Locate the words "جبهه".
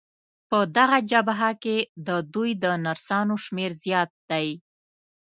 1.11-1.51